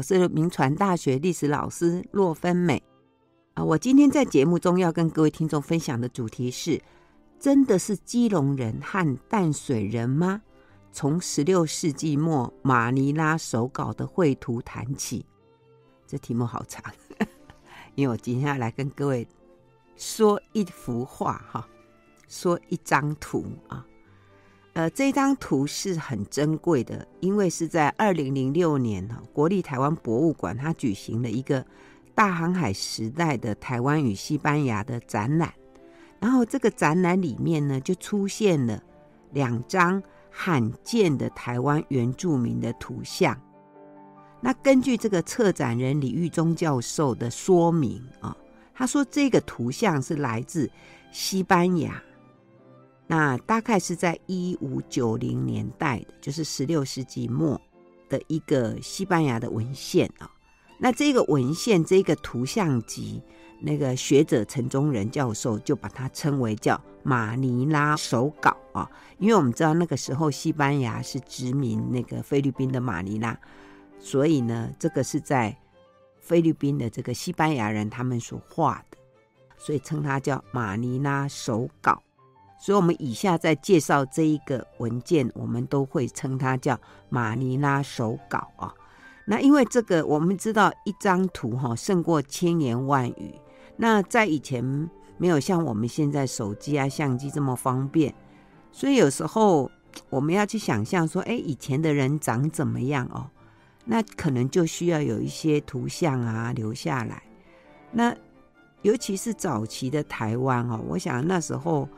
[0.00, 2.82] 我是铭传大学历史老师洛芬美
[3.52, 3.62] 啊。
[3.62, 6.80] 我今天在节目中要跟各位听众分享的主题是：
[7.38, 10.40] 真的是基隆人和淡水人吗？
[10.90, 15.22] 从十六世纪末马尼拉手稿的绘图谈起。
[16.06, 16.82] 这题目好长，
[17.94, 19.28] 因为我今天要来跟各位
[19.96, 21.68] 说一幅画哈，
[22.26, 23.86] 说一张图啊。
[24.72, 31.64] 呃，这张图是很珍贵的，因为是在二零零六年哈，国立台湾博物馆它举行了一个
[32.14, 35.52] 大航海时代的台湾与西班牙的展览，
[36.20, 38.80] 然后这个展览里面呢，就出现了
[39.32, 43.36] 两张罕见的台湾原住民的图像。
[44.40, 48.34] 那根据这个策展人李玉忠教授的说明啊，
[48.72, 50.70] 他说这个图像是来自
[51.10, 52.00] 西班牙。
[53.10, 57.60] 那大概是在一五九零年代的，就是十六世纪末
[58.08, 60.30] 的一个西班牙的文献啊。
[60.78, 63.20] 那这个文献，这个图像集，
[63.60, 73.36] 那个学者陈宗仁教授就把它称为叫马尼拉手稿啊，因为我们知道那个时候西班牙是殖民那个菲律宾的马尼拉，
[73.98, 75.58] 所以呢，这个是在
[76.20, 78.96] 菲律宾的这个西班牙人他们所画的，
[79.58, 82.00] 所以称它叫马尼拉手稿。
[82.62, 88.74] 所以，我们以下在介绍这一个文件，我们都会称它叫马尼拉手稿啊。
[89.24, 93.34] 那因为这个，我们知道一张图哈胜过千言万语。
[93.76, 94.62] 那在以前
[95.16, 98.14] 没有像我们现在手机啊、相机这么方便，
[98.70, 99.70] 所以有时候
[100.10, 103.30] 我们要去想象说，哎，以前的人长怎么样哦？
[103.86, 107.22] 那可能就需要有一些图像啊留下来。
[107.90, 108.14] 那
[108.82, 111.88] 尤其是早期的台湾哦，我想那时候。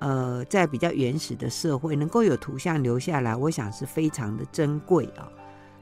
[0.00, 5.30] 呃，在比较原始的社会，能够有图像留下来，我想是非常的珍贵啊。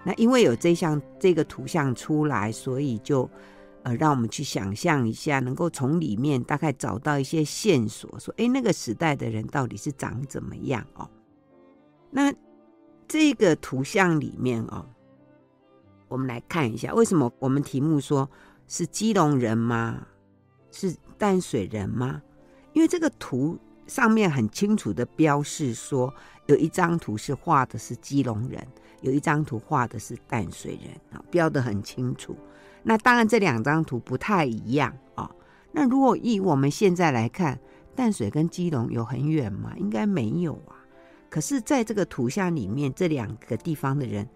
[0.04, 3.30] 那因为有这项这个图像出来，所以就
[3.84, 11.08] 呃，让我们去想象一下，能够从里面大概找到一些线索，说，哎，那个时代的人到底是长怎么样哦？
[12.10, 12.34] 那
[13.06, 14.84] 这个图像里面哦，
[16.08, 18.28] 我们来看一下，为什么我们题目说
[18.66, 20.04] 是基隆人吗？
[20.72, 22.20] 是淡水人吗？
[22.72, 23.56] 因为这个图。
[23.88, 26.14] 上面很清楚的标示说，
[26.46, 28.64] 有一张图是画的是基隆人，
[29.00, 32.36] 有一张图画的是淡水人啊，标得很清楚。
[32.82, 35.28] 那当然这两张图不太一样啊。
[35.72, 37.58] 那如果以我们现在来看，
[37.96, 39.72] 淡水跟基隆有很远吗？
[39.78, 40.76] 应该没有啊。
[41.30, 44.28] 可是在这个图像里面，这两个地方的人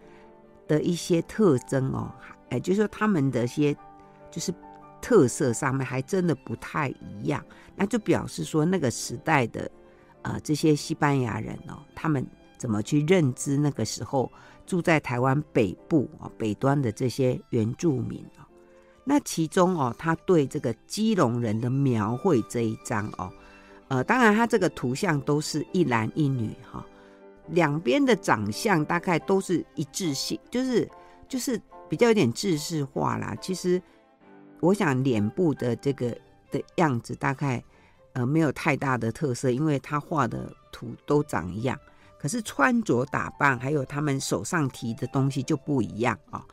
[0.67, 2.11] 的一些特征哦，
[2.49, 3.77] 哎，就是说他们的一些
[4.31, 4.53] 就是。
[5.03, 9.69] 特色上面还真的不太一样，那就表示说那个时代的，
[10.23, 12.25] 呃，这些西班牙人哦，他们
[12.57, 14.31] 怎么去认知那个时候
[14.65, 18.47] 住在台湾北部啊北端的这些原住民哦？
[19.05, 23.29] 那其中哦，他对这个基隆人的描绘这一张哦，
[23.89, 26.87] 呃，当然他这个图像都是一男一女哈，
[27.49, 30.89] 两边的长相大概都是一致性，就是
[31.29, 33.83] 就是比较有点制式化啦，其实。
[34.63, 36.17] 我想脸部的这个
[36.53, 37.63] 的样子大概
[38.13, 41.77] 呃没有太大的特色，因为他画的图都长一样。
[42.17, 46.47] 可是穿着打扮还有他们手上提的东西就不一样啊。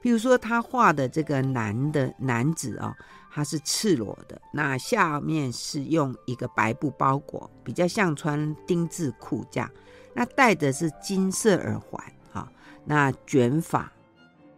[0.00, 2.92] 比如说他画的这个男的男子哦，
[3.30, 9.70] 他是赤裸的，那下面是用一个白布包裹，比较像穿丁字裤这样。
[10.12, 12.50] 那戴的是金色耳环啊，
[12.84, 13.92] 那卷发，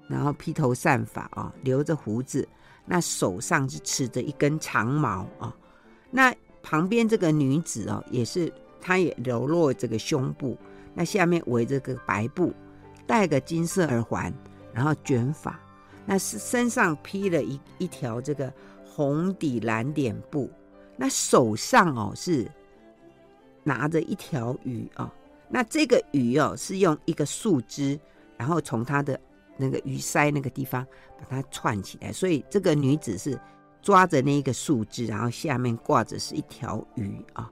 [0.09, 2.49] 然后披头散发啊，留着胡子。
[2.87, 5.57] 那手上是持着一根长矛啊，
[6.11, 10.57] 那旁边这个女子哦，也是，她也流落这个胸部，
[10.95, 12.53] 那下面围着个白布，
[13.07, 14.33] 戴个金色耳环，
[14.73, 15.59] 然后卷发，
[16.05, 18.53] 那是身上披了一一条这个
[18.85, 20.51] 红底蓝点布，
[20.97, 22.47] 那手上哦是
[23.63, 25.11] 拿着一条鱼啊，
[25.49, 27.99] 那这个鱼哦是用一个树枝，
[28.37, 29.19] 然后从它的。
[29.57, 30.87] 那个鱼鳃那个地方
[31.19, 33.39] 把它串起来，所以这个女子是
[33.81, 37.51] 抓着那一个树枝，然后下面挂着是一条鱼啊。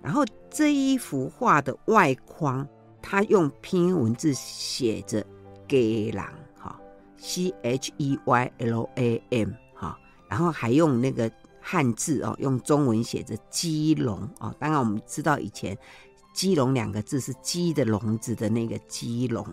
[0.00, 2.66] 然后这一幅画的外框，
[3.00, 5.24] 它用拼音文字写着
[5.68, 6.26] “给郎”
[6.58, 6.80] 哈
[7.16, 9.96] ，C H E Y L A M 哈，
[10.28, 11.30] 然后还用那个
[11.60, 14.52] 汉字哦，用中文写着“基隆”啊。
[14.58, 15.76] 当然我们知道以前
[16.34, 19.46] “鸡笼”两个字是鸡的笼子的那个“鸡笼”。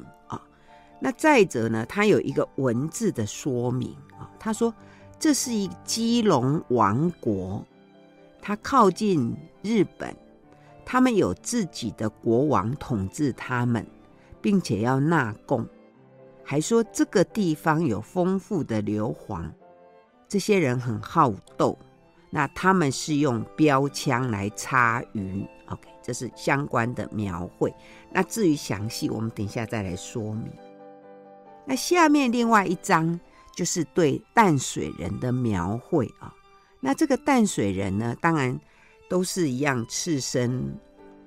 [0.99, 4.73] 那再者呢，他有一个文字的说明啊，他说
[5.17, 7.65] 这是一基隆王国，
[8.41, 10.15] 他靠近日本，
[10.85, 13.85] 他们有自己的国王统治他们，
[14.41, 15.65] 并且要纳贡，
[16.43, 19.49] 还说这个地方有丰富的硫磺，
[20.27, 21.77] 这些人很好斗。
[22.31, 27.73] 那他们是用标枪来插鱼，OK，这是相关的描绘。
[28.11, 30.51] 那至于详细，我们等一下再来说明。
[31.69, 33.19] 那下面另外一张
[33.55, 36.33] 就是对淡水人的描绘啊。
[36.79, 38.59] 那这个淡水人呢，当然
[39.07, 40.75] 都是一样赤身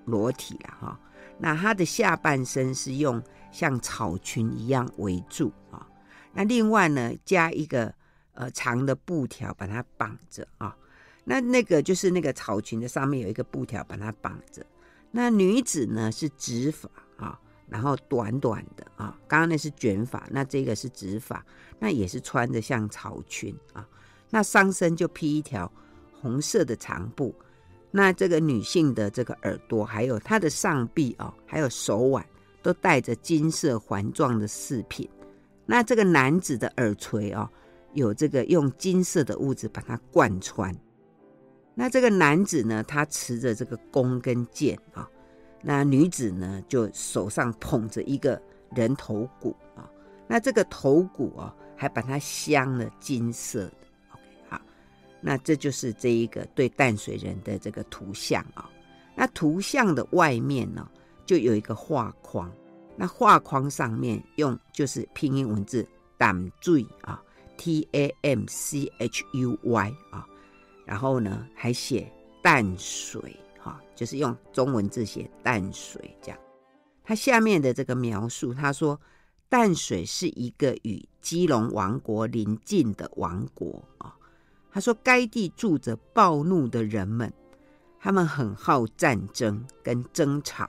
[0.05, 1.01] 裸体了哈。
[1.39, 3.23] 那他的下半身是用
[3.53, 5.87] 像草裙一样围住啊。
[6.33, 7.95] 那另外呢，加一个
[8.33, 10.77] 呃长的布条把它绑着啊。
[11.23, 14.67] 那那个就是那个草裙的上面有一个布条把它绑着。
[15.13, 16.91] 那女子呢是直发，
[17.73, 21.43] 然后短短的啊，刚刚那是卷发，那这个是直发，
[21.79, 23.89] 那也是穿着像草裙啊。
[24.29, 25.73] 那上身就披一条
[26.13, 27.35] 红色的长布。
[27.91, 32.25] 那这个女性的这个耳朵，还有她的上臂啊，还有手腕，
[32.63, 35.09] 都带着金色环状的饰品。
[35.65, 37.51] 那这个男子的耳垂啊，
[37.95, 40.75] 有这个用金色的物质把它贯穿。
[41.75, 45.09] 那这个男子呢，他持着这个弓跟箭啊，
[45.63, 48.41] 那女子呢，就手上捧着一个
[48.75, 49.89] 人头骨啊，
[50.27, 53.77] 那这个头骨啊，还把它镶了金色的。
[54.13, 54.61] OK，好，
[55.21, 58.69] 那这就是这一个对淡水人的这个图像啊。
[59.15, 60.89] 那图像的外面呢，
[61.25, 62.51] 就有一个画框，
[62.97, 65.87] 那画框上面用就是拼音文字
[66.19, 67.23] 淡水啊
[67.57, 70.27] ，T A M C H U Y 啊。
[70.85, 72.13] 然后呢，还写
[72.43, 76.39] 淡水，哈，就是用中文字写淡水这样。
[77.05, 79.01] 他下面的这个描述，他说
[79.49, 84.17] 淡水是一个与基隆王国邻近的王国啊。
[84.71, 87.33] 他说该地住着暴怒的人们，
[88.01, 90.69] 他们很好战争跟争吵，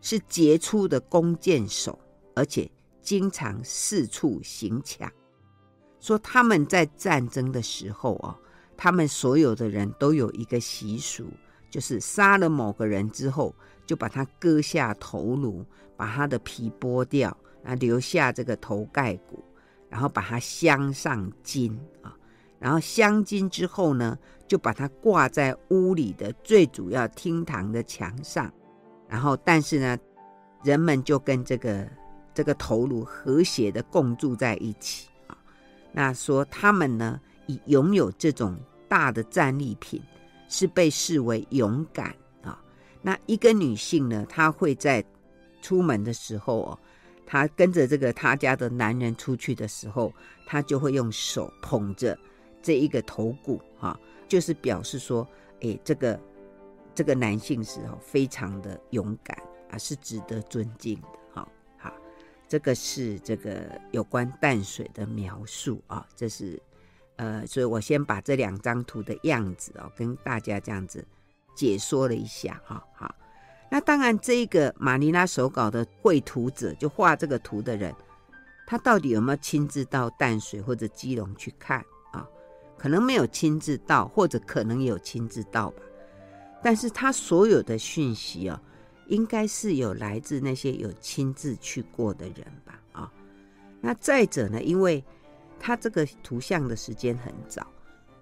[0.00, 1.98] 是杰出的弓箭手，
[2.34, 2.70] 而且
[3.02, 5.10] 经常四处行抢。
[5.98, 8.38] 说他们在战争的时候啊。
[8.80, 11.26] 他们所有的人都有一个习俗，
[11.70, 13.54] 就是杀了某个人之后，
[13.86, 15.64] 就把他割下头颅，
[15.96, 19.42] 把他的皮剥掉，啊，留下这个头盖骨，
[19.88, 22.16] 然后把它镶上金啊，
[22.58, 28.52] 然后镶金之后呢，就把它挂在屋里的最主要厅堂的墙上，
[29.08, 29.98] 然后但是呢，
[30.62, 31.88] 人们就跟这个
[32.32, 35.36] 这个头颅和谐的共住在一起啊。
[35.92, 40.02] 那说他们呢，以拥有这种大的战利品，
[40.48, 42.60] 是被视为勇敢啊。
[43.02, 45.04] 那一个女性呢，她会在
[45.62, 46.78] 出门的时候哦，
[47.26, 50.12] 她跟着这个她家的男人出去的时候，
[50.46, 52.18] 她就会用手捧着
[52.62, 55.26] 这一个头骨啊，就是表示说，
[55.60, 56.20] 哎，这个
[56.94, 59.36] 这个男性是哦，非常的勇敢
[59.70, 61.08] 啊，是值得尊敬的。
[61.32, 61.92] 好，好，
[62.48, 66.60] 这个是这个有关淡水的描述啊，这是。
[67.18, 71.04] 呃，所以我先把这两张图的样子哦，跟大家这样子
[71.56, 72.80] 解说了一下哈。
[72.94, 73.12] 好，
[73.68, 77.92] 那当然，这个马尼拉手稿的绘图者，就画这个图的人，
[78.68, 82.24] 他到底有没有亲自到淡水或者基隆去看啊？
[82.78, 85.82] 可能没有亲自到，或者可能有亲自到吧。
[86.62, 88.60] 但是他所有的讯息哦，
[89.08, 92.80] 应该是有来自那些有亲自去过的人吧？
[92.92, 93.12] 啊，
[93.80, 95.04] 那再者呢，因为。
[95.60, 97.66] 它这个图像的时间很早，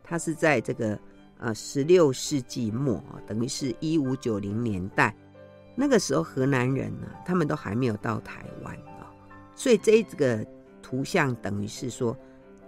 [0.03, 0.99] 它是在这个
[1.39, 5.15] 呃十六世纪末，等于是一五九零年代，
[5.75, 9.13] 那个时候荷兰人呢，他们都还没有到台湾啊，
[9.55, 10.45] 所以这个
[10.83, 12.17] 图像等于是说，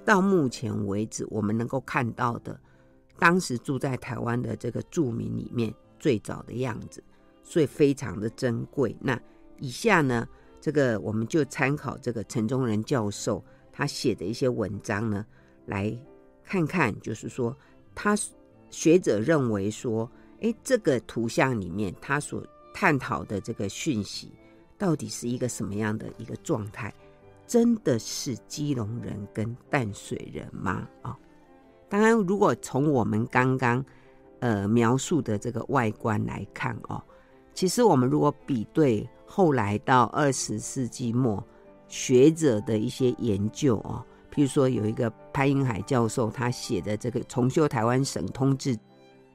[0.05, 2.61] 到目前为止我们能够看到的，
[3.19, 7.03] 当时住在台湾的这个住民里面最早的样子，
[7.43, 8.95] 所以非常的珍贵。
[9.01, 9.19] 那
[9.59, 10.29] 以下呢，
[10.61, 13.43] 这个我们就参考这个陈宗仁教授。
[13.79, 15.25] 他写的一些文章呢，
[15.67, 15.97] 来
[16.43, 17.57] 看看，就是说，
[17.95, 18.19] 他
[18.71, 22.45] 学者认为说，哎，这个图像里面他所
[22.75, 24.33] 探讨的这个讯息，
[24.77, 26.93] 到底是一个什么样的一个状态？
[27.47, 30.89] 真的是基隆人跟淡水人吗？
[31.03, 31.17] 啊、哦，
[31.89, 33.85] 当然，如果从我们刚刚
[34.41, 37.01] 呃描述的这个外观来看哦，
[37.55, 41.41] 其实我们如果比对后来到二十世纪末。
[41.89, 48.79] 学者的一些研究哦，譬如说有一个潘英海教授，他写的这个重修台湾省通志，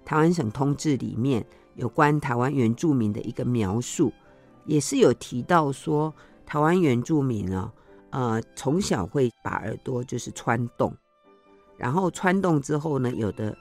[0.06, 1.44] 台湾省通志里面
[1.76, 4.14] 有关台湾原住民的一个描述，
[4.66, 6.14] 也是有提到说，
[6.46, 7.72] 台湾原住民哦，
[8.12, 10.96] 呃，从小会把耳朵就是穿洞，
[11.76, 13.58] 然后穿洞之后呢，有的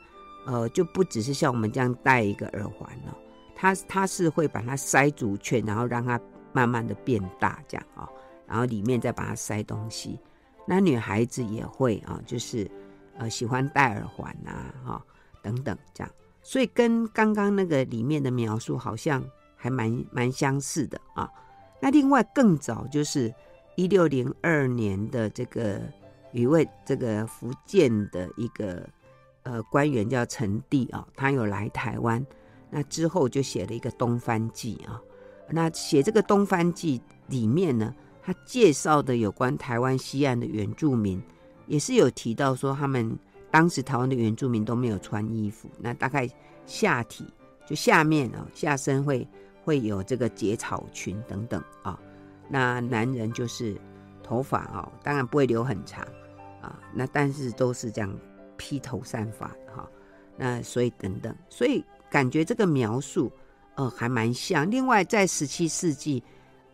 [0.46, 3.16] 呃就不只是像我们这样戴一个耳环了，
[3.54, 6.20] 他他是会把它塞足圈，然后让它
[6.52, 8.06] 慢慢的变大这样啊。
[8.52, 10.20] 然后里面再把它塞东西。
[10.66, 12.70] 那女孩子也会啊，就是
[13.16, 15.02] 呃喜欢戴耳环啊，哈
[15.42, 19.24] 等等这样，所以跟刚刚那个里面的描述好像
[19.56, 21.26] 还蛮蛮相似的啊。
[21.80, 23.32] 那另外更早就是
[23.74, 25.80] 一六零二年的这个
[26.32, 28.86] 一位这个福建的一个
[29.44, 32.24] 呃官员叫陈第啊，他有来台湾，
[32.68, 35.00] 那之后就写了一个《东番记》啊。
[35.48, 41.20] 那写这个《东番记》里面呢，他介绍的有关台湾西岸的原住民，
[41.66, 43.18] 也是有提到说，他们
[43.50, 46.28] 当时台湾的原住民都没有穿衣服，那大概
[46.64, 47.26] 下体
[47.66, 49.26] 就下面啊，下身会
[49.64, 51.98] 会有这个结草裙等等啊。
[52.48, 53.76] 那男人就是
[54.22, 56.06] 头发啊，当然不会留很长
[56.60, 58.16] 啊，那但是都是这样
[58.56, 59.88] 披头散发的哈。
[60.36, 63.30] 那所以等等，所以感觉这个描述。
[63.74, 64.70] 呃，还蛮像。
[64.70, 66.22] 另外，在十七世纪，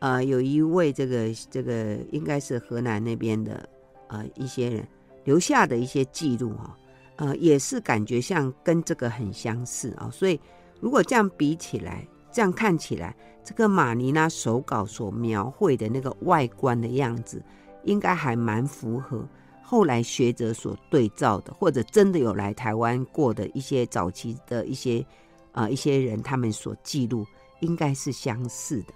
[0.01, 3.69] 呃，有一位这个这个应该是河南那边的
[4.09, 4.87] 呃一些人
[5.25, 6.77] 留下的一些记录哈，
[7.17, 10.09] 呃，也是感觉像跟这个很相似啊。
[10.13, 10.41] 所以，
[10.81, 17.43] 如果这样比起来，这样看起来，这个马尼拉手稿所描绘的那个外观的样子，
[17.85, 19.27] 应该还蛮符合
[19.63, 25.05] 后来学者所对照的，或者真的有来台湾过的一些早期的一些。
[25.53, 27.27] 呃，一些人他们所记录
[27.63, 28.93] 应该是相似的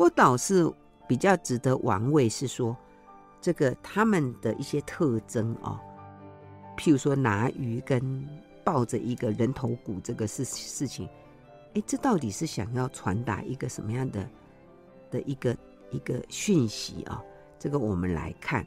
[0.00, 0.04] 啊。
[0.04, 0.72] 不倒是
[1.06, 2.74] 比较值得玩味是说，
[3.38, 5.78] 这个他们的一些特征哦，
[6.74, 8.26] 譬如说拿鱼跟
[8.64, 11.06] 抱着一个人头骨这个事事情，
[11.74, 14.26] 哎，这到底是想要传达一个什么样的
[15.10, 15.54] 的一个
[15.90, 17.22] 一个讯息啊？
[17.58, 18.64] 这个我们来看，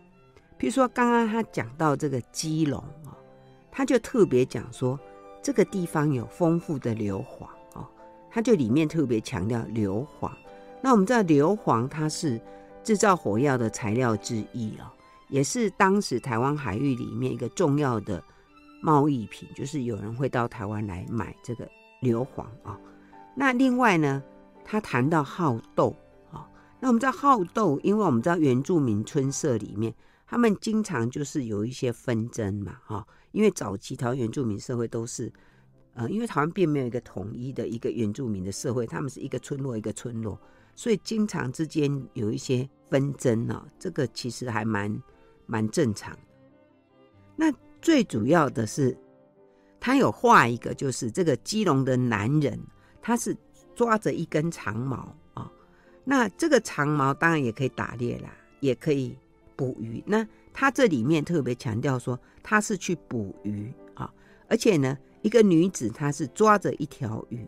[0.59, 3.17] 譬如说刚刚他讲到这个基隆啊，
[3.71, 4.99] 他就特别讲说。
[5.45, 7.85] 这个地方有丰富的硫磺哦，
[8.31, 10.31] 他就里面特别强调硫磺。
[10.85, 12.37] 那我们知道硫磺它是
[12.83, 14.91] 制造火药的材料之一哦，
[15.29, 18.21] 也是当时台湾海域里面一个重要的
[18.81, 21.65] 贸易品，就是有人会到台湾来买这个
[22.01, 22.77] 硫磺啊。
[23.33, 24.21] 那另外呢，
[24.65, 25.95] 他谈到好斗
[26.33, 26.45] 啊，
[26.81, 29.95] 那我们知道好斗，因为我们知道原住民村社里面，
[30.27, 33.07] 他们经常就是有一些纷争嘛，哈。
[33.31, 35.31] 因为早期台湾原住民社会都是，
[35.93, 40.37] 呃，因为台湾并没有一个统一的一个原住民的社会，他们是一个村落一个村落，
[40.75, 45.01] 所以经常之间有一些纷争啊，这个其实还蛮
[45.45, 46.19] 蛮正常的。
[47.35, 48.97] 那最主要的是，
[49.79, 52.59] 他有画一个，就是这个基隆的男人，
[53.01, 53.35] 他是
[53.75, 55.51] 抓着一根长矛啊，
[56.03, 59.17] 那这个长矛当然也可以打猎啦，也可以
[59.55, 60.03] 捕鱼。
[60.05, 64.13] 那他这里面特别强调说，他是去捕鱼啊，
[64.47, 67.45] 而且呢，一个女子她是抓着一条鱼，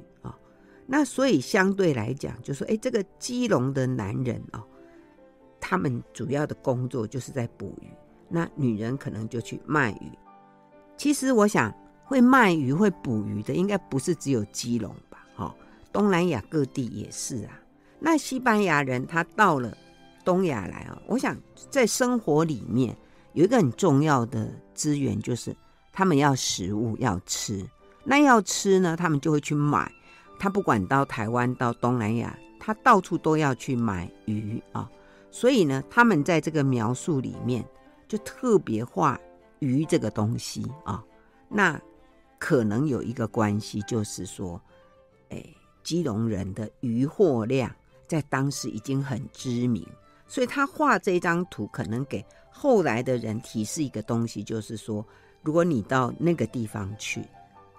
[0.85, 4.63] 那所以相对来讲，就说，哎，这个基隆的男人哦，
[5.59, 7.87] 他们主要的工作就是在捕鱼，
[8.29, 10.11] 那女人可能就去卖鱼。
[10.97, 11.73] 其实我想，
[12.03, 15.25] 会卖鱼、会捕鱼的，应该不是只有基隆吧？
[15.35, 15.55] 哈，
[15.91, 17.59] 东南亚各地也是啊。
[17.99, 19.75] 那西班牙人他到了。
[20.23, 21.37] 东亚来啊，我想
[21.69, 22.97] 在生活里面
[23.33, 25.55] 有一个很重要的资源，就是
[25.93, 27.63] 他们要食物要吃。
[28.03, 29.87] 那要吃呢，他们就会去买。
[30.39, 34.89] 他不管到台湾到东南亚，他到处都要去买鱼啊。
[35.31, 37.65] 所以呢，他们在这个描述里面
[38.07, 39.19] 就特别画
[39.59, 41.03] 鱼这个东西啊。
[41.49, 41.79] 那
[42.39, 44.61] 可能有一个关系，就是说，
[45.29, 45.43] 哎，
[45.83, 47.69] 基隆人的渔获量
[48.07, 49.85] 在当时已经很知名。
[50.27, 55.05] 所以他画这张图，可能给后来的人提示一个东西，就是说，
[55.43, 57.23] 如果你到那个地方去，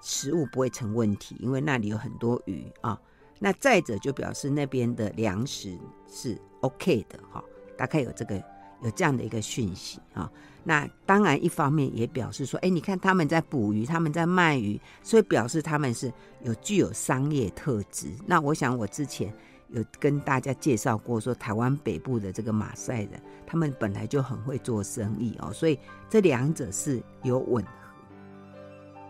[0.00, 2.98] 食物不会成问题，因为那里有很多鱼啊。
[3.38, 7.42] 那再者就表示那边的粮食是 OK 的哈，
[7.76, 8.36] 大概有这个
[8.82, 10.30] 有这样的一个讯息啊。
[10.64, 16.12] 那当然一方面也表示说，哎，你看他们在捕鱼，他们在卖鱼，所以表示他们是
[16.42, 18.08] 有具有商业特质。
[18.26, 19.32] 那我想我之前。
[19.70, 25.76] 有跟大家介绍过，说台湾北部的这个马赛人，他们本来就很会做生意哦，所以
[26.08, 27.64] 这两者是有吻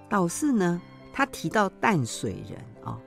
[0.07, 0.11] 合。
[0.11, 0.81] 倒是呢，
[1.13, 2.99] 他提到淡水人哦，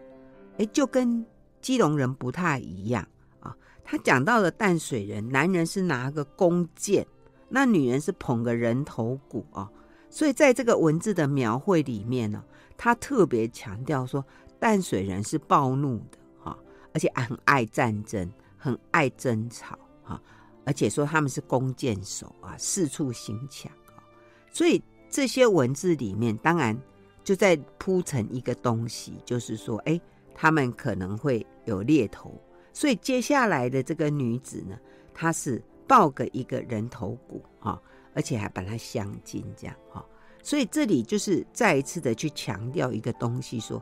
[0.58, 1.25] 哎，就跟
[1.62, 3.08] 基隆人不太一样
[3.39, 3.56] 啊。
[3.84, 7.06] 他讲到的淡水人，男人是拿个弓箭，
[7.48, 9.70] 那女人是捧个人头骨啊。
[10.10, 12.44] 所以在这个文字的描绘里面呢，
[12.77, 14.24] 他特别强调说，
[14.60, 16.58] 淡水人是暴怒的哈。
[16.94, 18.27] 而且很爱战争，
[18.58, 20.20] 很爱争吵啊！
[20.65, 24.01] 而且说他们是弓箭手啊，四处行抢啊！
[24.51, 26.75] 所以这些文字里面，当然
[27.29, 30.01] 就在铺成一个东西，就是说，哎、
[30.33, 32.33] 他们可能会有猎头。
[32.74, 34.75] 所以接下来的这个女子呢，
[35.13, 37.79] 她是抱个一个人头骨啊，
[38.15, 40.03] 而且还把它镶金这样哈。
[40.41, 43.79] 所以这里就是再一次的去强调一个东西，说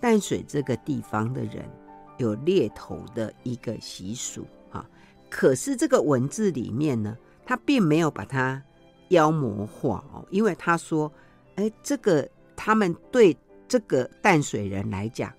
[0.00, 1.68] 淡水这个地方的人
[2.16, 4.88] 有猎头的一个习俗啊。
[5.28, 8.62] 可是这个文字里面呢，他并没有把它
[9.08, 11.12] 妖魔化哦，因为他说，
[11.56, 12.26] 哎，这个
[12.56, 13.36] 他们对
[13.68, 15.32] 这个淡水人来讲，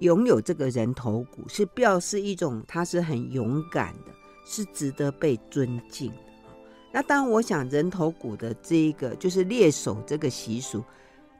[0.00, 4.12] 拥有这个人头骨是表示一种他是很勇敢的，
[4.44, 6.12] 是值得被尊敬。
[6.92, 10.84] 那当然，我想人头骨的这一个就是猎首这个习俗，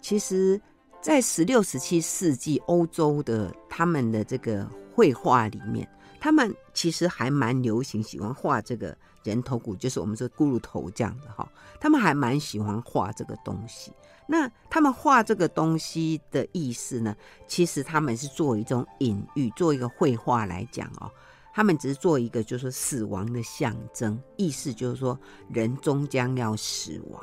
[0.01, 0.61] 其实
[1.01, 5.89] 在十六、十七世纪欧洲的他们的这个绘画里面，
[6.21, 11.51] 他们其实还蛮流行喜欢画这个人头骨，就是我们说骷髅头这样的哈。
[11.81, 13.93] 他们还蛮喜欢画这个东西。
[14.27, 17.15] 那他们画这个东西的意思呢，
[17.49, 21.11] 其实他们是做一种隐喻，做一个绘画来讲哦。
[21.53, 25.17] 他们只是做一个，就是死亡的象征，意思就是说，
[25.49, 27.23] 人终将要死亡，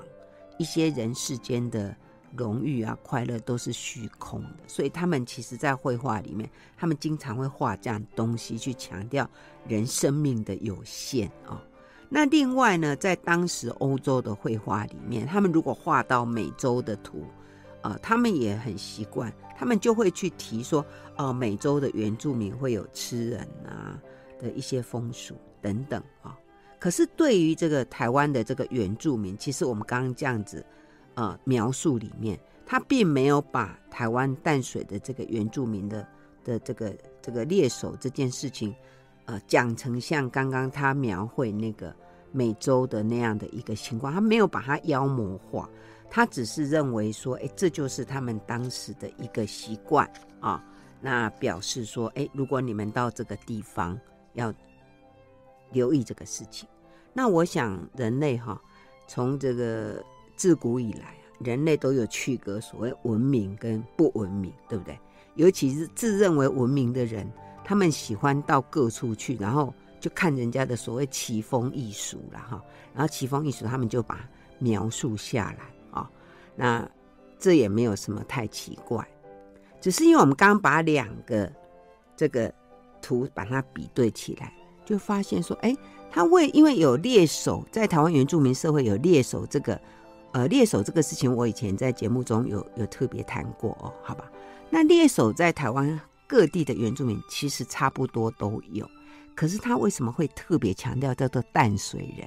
[0.58, 1.94] 一些人世间的
[2.38, 4.60] 荣誉啊、快乐都是虚空的。
[4.68, 9.30] 所以他们其实，在绘画里面，他们经常会画这样东西，去强调
[9.68, 11.62] 人生命的有限啊、哦。
[12.14, 17.24] 那另外呢，在当时欧洲的绘画里面，他们如果画到美洲的图，
[17.82, 20.82] 啊、呃，他们也很习惯，他们就会去提说，
[21.18, 23.98] 哦、呃，美洲的原住民会有吃人啊。
[24.42, 26.36] 的一些风俗等等啊，
[26.80, 30.66] 可是对于这个台湾的这个原住民，其实我们刚刚这样子
[31.14, 36.08] 呃描述里面，他并没有把台湾淡水的这个原住民的
[36.44, 36.92] 的这个
[37.22, 38.74] 这个猎手这件事情，
[39.26, 41.96] 呃讲成像刚刚他描绘那个
[42.32, 45.70] 美洲的那样的一个情况，他没有把它妖魔化，
[46.10, 50.10] 他只是认为说，哎，这就是他们当时的一个习惯
[50.40, 50.64] 啊，
[51.02, 54.00] 那表示说，哎，如果你们到这个地方。
[54.34, 54.54] 要
[55.74, 56.66] 留意这个事情。
[57.12, 58.58] 那我想，人类哈，
[59.10, 60.02] 从这个
[60.38, 64.98] 自古以来，人类都有区隔所谓文明跟不文明，对不对？
[65.36, 67.30] 尤其是自认为文明的人，
[67.64, 72.62] 他们喜欢到各处去，然后就看人家的所谓奇风异俗了哈。
[72.94, 74.20] 然后奇风异俗，他们就把
[74.60, 76.10] 描述下来啊。
[76.56, 76.90] 那
[77.40, 79.08] 这也没有什么太奇怪，
[79.80, 81.52] 只是因为我们刚刚把两个
[82.16, 82.54] 这个。
[83.04, 84.54] 图把它比对起来，
[84.86, 85.76] 就发现说，哎，
[86.12, 89.82] 他为因为有猎手，在台湾原住民社会有猎手这个，
[90.34, 94.32] 呃，猎手这个事情，我以前在节目中有有特别谈过哦，好吧？
[94.70, 96.00] 那猎手在台湾
[96.32, 98.90] 各地的原住民其实差不多都有，
[99.36, 102.26] 可是他为什么会特别强调叫做淡水人？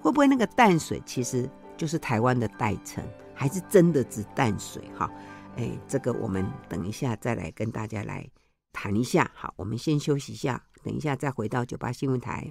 [0.00, 1.46] 会不会那个淡水其实
[1.76, 4.82] 就是台湾的代称，还是真的指淡水？
[4.96, 5.10] 哈，
[5.56, 8.26] 哎，这个我们等一下再来跟大家来。
[8.72, 12.50] 谈一下，好，我们先休息一下，等一下再回到九八新闻台。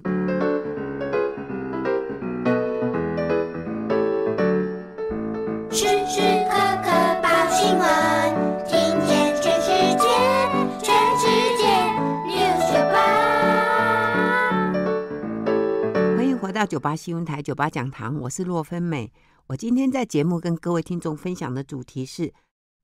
[16.62, 19.12] 到九八新闻台，九八讲堂，我是洛芬美。
[19.48, 22.32] 我今天在节目跟各位听众分享的主题是：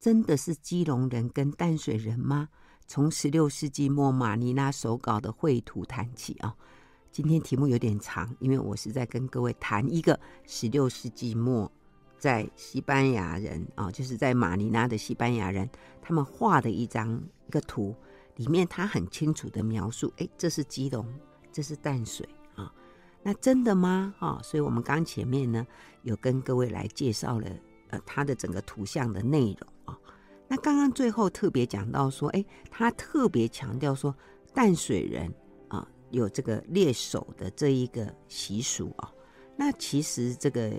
[0.01, 2.49] 真的是基隆人跟淡水人吗？
[2.89, 6.57] 从十六世纪末马尼拉手稿的绘图谈起啊，
[7.13, 11.71] 今天题目有点长，因为我是在跟各位谈一个十六世纪末
[12.19, 15.71] 在西班牙人啊，就是在马尼拉的西班牙人
[16.03, 17.95] 他们画的一张一个图，
[18.35, 21.07] 里面他很清楚的描述，哎，这是基隆，
[21.53, 22.29] 这是淡水，
[23.23, 24.15] 那真的吗？
[24.19, 25.67] 啊，所以我们刚前面呢
[26.03, 27.47] 有跟各位来介绍了
[27.91, 29.99] 呃他的整个图像的内容啊。
[30.47, 34.15] 那刚刚最后特别讲到说，哎，他特别强调说，
[34.55, 35.31] 淡水人
[35.69, 39.11] 啊有这个猎手的这一个习俗啊。
[39.57, 40.73] 那其实这个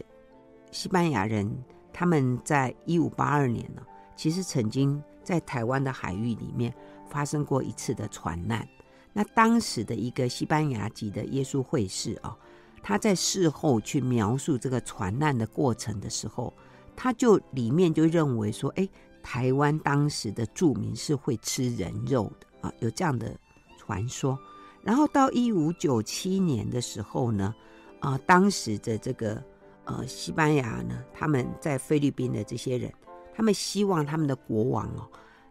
[0.71, 1.47] 西班牙人
[1.93, 3.84] 他们在一五八二年呢，
[4.15, 6.73] 其实曾经在台湾的海域里面
[7.10, 8.67] 发生过一次的船难。
[9.13, 12.38] 那当时的一个西班牙籍的耶稣会士啊，
[12.82, 16.54] 他在事后去描述这个船难的过程的时候，
[16.95, 18.88] 他就里面就认为说，哎。
[19.22, 23.36] 台湾当时的住民是会吃人肉的啊，有这样的
[23.78, 24.39] 传说。
[24.82, 27.54] 然后到一五九七年的时候呢，
[28.00, 29.43] 啊，当时的这个
[29.84, 32.91] 呃西班牙呢，他们在菲律宾的这些人，
[33.36, 35.06] 他们希望他们的国王哦，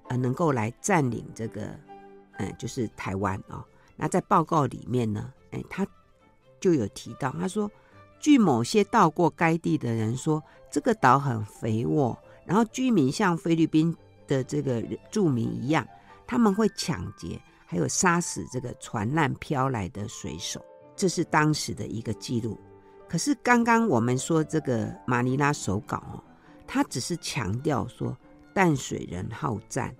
[0.09, 1.79] 呃，能够来占领这个，
[2.39, 3.65] 嗯，就是台湾啊。
[3.97, 5.87] 那在报告里面呢，哎，他
[6.61, 7.71] 就有提到，他说，
[8.19, 12.19] 据某些到过该地的人说，这个岛很肥沃。
[12.45, 13.95] 然后居民像菲律宾
[14.27, 15.87] 的这个住民一样，
[16.27, 20.65] 他们会抢劫，还有杀死这个船难飘来的水手。
[20.97, 22.59] 这是当时的一个记录。
[23.07, 26.25] 可是刚刚我们说这个马尼拉手稿哦，
[26.67, 28.17] 他只是强调说
[28.55, 29.95] 淡水人好战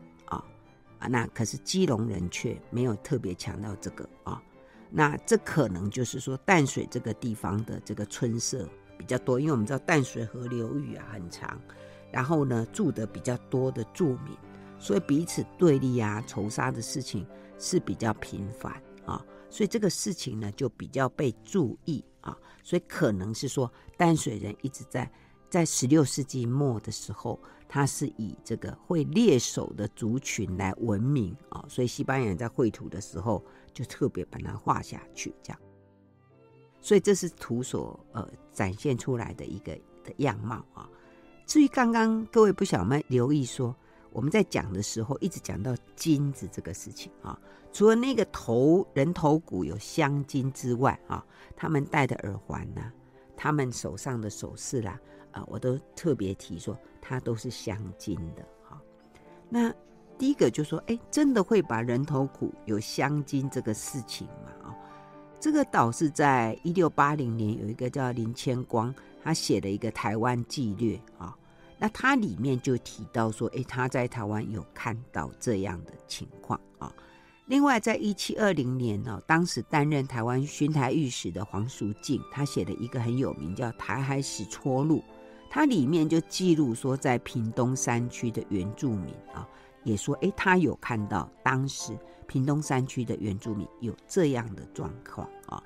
[0.99, 4.43] 啊，那可是基隆人却没有特别强调这个啊。
[4.91, 11.61] 那这可能就是说淡水这个地方的这个村社比较多，因为我们知道淡水河流域啊很长，
[12.11, 14.37] 然后呢住的比较多的住民，
[14.79, 17.27] 所以彼此对立啊仇杀的事情
[17.59, 18.73] 是比较频繁
[19.05, 22.05] 啊，所以这个事情呢就比较被注意。
[22.21, 25.11] 啊，所以可能是说淡水人一直在
[25.49, 35.61] 在十六世纪末的时候，它是以这个会猎手的族群来闻名啊，所以西班牙人在绘图的时候就特别把它画下去，这样。
[36.81, 40.89] 所以这是图所呃展现出来的一个的样貌啊。
[41.47, 43.75] 至于刚刚各位不晓得留意说，
[44.13, 47.39] 我们在讲的时候一直讲到金子这个事情啊。
[47.73, 51.25] 除了那个头人头骨有镶金之外，啊，
[51.57, 52.93] 他们戴的耳环呐、啊，
[53.37, 55.01] 他们手上的首饰啦，啊，
[55.47, 58.81] 我都特别提说，它都是香精的，哈。
[59.49, 59.73] 那
[60.19, 64.53] 第一个就说，哎，真的会把人头骨有香精这个事情吗？
[64.65, 64.77] 啊，
[65.39, 71.37] 这个岛是在一六八零年有一个叫林千光，他写了一个《台湾纪略》啊，
[71.79, 76.93] 那他里面就提到说，哎，他在台湾有看到这样的情况啊。
[77.47, 84.99] 另外，在一七二零年呢，当时担任台湾巡台御史的黄淑静，他写了一个很有名叫《台海史撮录》，
[85.51, 89.49] 它里面就记录说，在屏东山区的原住民啊，
[89.85, 95.63] 也说，哎，他有看到当时屏东山区的原住民有这样的状况啊。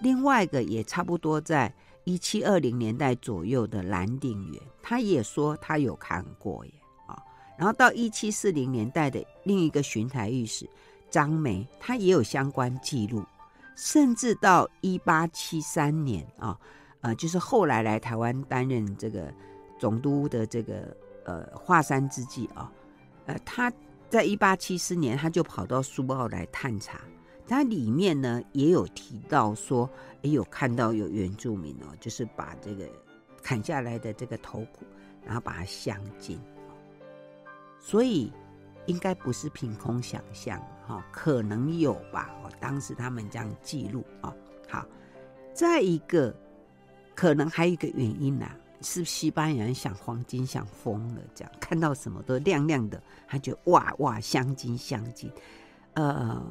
[0.00, 1.72] 另外一个也差不多在
[2.04, 6.72] 一七二零年代左右的蓝鼎元，他也说他有看过耶
[7.06, 7.22] 啊。
[7.56, 10.68] 然后到一七四零年代的另一个巡台御史。
[11.10, 13.22] 张梅他也有相关记录，
[13.76, 16.58] 甚至到一八七三年啊，
[17.02, 19.32] 呃，就是后来来台湾担任这个
[19.78, 22.72] 总督的这个呃华山之际啊，
[23.26, 23.70] 呃，他
[24.08, 27.00] 在一八七四年他就跑到苏澳来探查，
[27.46, 29.88] 他里面呢也有提到说，
[30.22, 32.88] 也有看到有原住民哦，就是把这个
[33.42, 34.86] 砍下来的这个头骨，
[35.24, 36.40] 然后把它镶金，
[37.78, 38.32] 所以。
[38.86, 42.34] 应该不是凭空想象，哈，可能有吧。
[42.42, 44.34] 哦，当时他们这样记录啊。
[44.68, 44.84] 好，
[45.54, 46.34] 再一个，
[47.14, 55.30] 可能还有一个原因呐，是西班牙人想黄金想疯了，这样看到什么都亮亮的，他就哇哇镶金镶金。
[55.94, 56.42] 呃，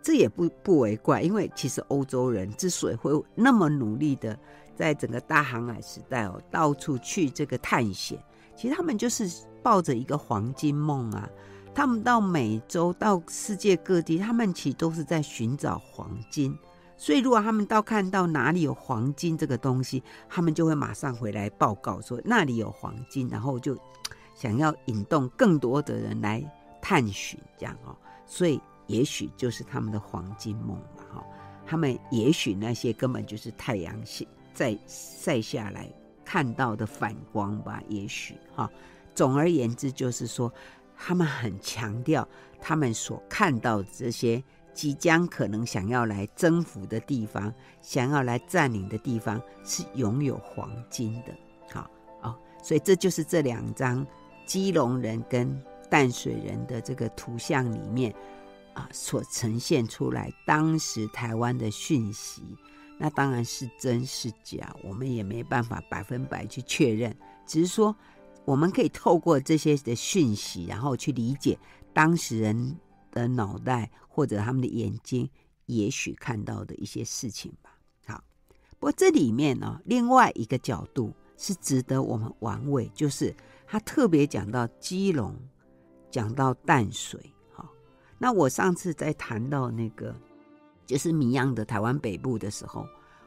[0.00, 4.38] 这也不不为怪，因为其实欧洲人之所以会那么努力的
[4.74, 8.18] 在整个大航海时代哦，到处去这个探险，
[8.56, 9.30] 其实他们就是。
[9.64, 11.30] 抱着一个黄金梦啊，
[11.72, 16.52] 他们到美洲、到世界各地，他们其实都是在寻找黄金。
[17.02, 23.76] 所以，如果他们到看到哪里有黄金这个东西，他们就会马上回来报告说那里有黄金，然后就
[24.36, 26.40] 想要引动更多的人来
[26.80, 27.96] 探寻，这样哦。
[28.24, 31.24] 所以，也许就是他们的黄金梦嘛，哈。
[31.66, 33.92] 他们也许那些根本就是太阳
[34.54, 35.92] 在晒下来
[36.24, 38.70] 看到的反光吧，也许哈。
[39.12, 40.52] 总而言之，就是说，
[40.96, 42.28] 他们很强调
[42.60, 44.40] 他们所看到的这些
[44.74, 51.34] 即将可能想要来征服的地方，想要来占领的地方，是拥有黄金的。
[51.70, 51.90] 好
[52.22, 54.06] 哦，所以这就是这两张
[54.46, 58.14] 基隆人跟淡水人的这个图像里面
[58.74, 62.42] 啊，所呈现出来当时台湾的讯息。
[62.98, 67.14] 那当然是真是假，我们也没办法百分百去确认，
[67.46, 67.94] 只是说。
[68.44, 71.56] 我们可以透过这些的讯息，然后去理解
[71.92, 72.76] 当事人
[73.12, 75.30] 的脑袋或者他们的眼睛，
[75.66, 77.78] 也许看到的一些事情吧。
[78.04, 78.24] 好，
[78.80, 83.32] 不过这里面呢，另外一个角度是值得我们玩味，就是
[83.66, 85.36] 他特别讲到基隆，
[86.10, 87.20] 讲到淡水。
[87.52, 87.68] 好，
[88.18, 90.12] 那我上次在谈到那个
[90.84, 92.84] 就是米样的台湾北部的时候，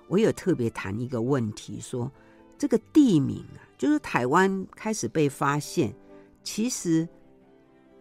[0.07, 2.11] 我有特别谈一个问题，说
[2.57, 3.63] 这个地名啊。
[3.77, 5.93] 就是台湾开始被发现，
[6.43, 7.05] 其实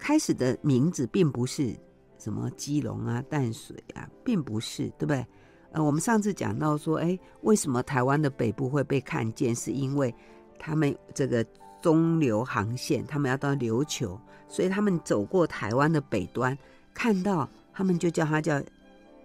[0.04, 1.74] 开始的名字并不是
[2.18, 5.26] 什么基隆啊、淡水啊，并不是，对不对？
[5.72, 9.54] 呃，我们上次讲到说，哎，为什么台湾的北部会被看见？
[9.54, 10.14] 是因为
[10.58, 11.42] 他们这个
[11.80, 16.54] 中流航线，他们要到琉球，所以他们走过台湾的北端，
[16.92, 18.62] 看到他们就叫它叫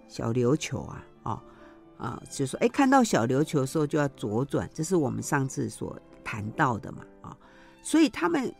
[0.07, 1.41] 小琉球啊，哦，
[1.97, 5.99] 啊，就说，哎，看到小琉球的时候就要左转，这是我们上次所。
[6.21, 7.35] 谈到的嘛，啊，
[7.81, 8.53] 所以他们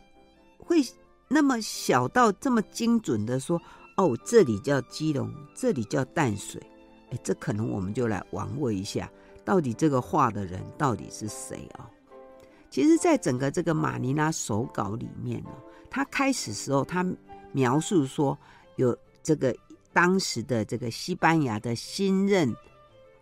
[0.58, 0.82] 会
[1.32, 3.62] 那么小到这么精准的说，
[3.96, 6.60] 哦，这里叫基隆，这里叫淡水，
[7.12, 9.08] 哎，这可能我们就来玩味一下，
[9.44, 11.88] 到底这个画的人到底是谁啊？
[12.68, 15.50] 其实，在整个这个马尼拉手稿里面呢，
[15.88, 17.06] 他开始时候他
[17.52, 18.36] 描述说，
[18.74, 19.54] 有这个
[19.92, 22.52] 当时的这个西班牙的新任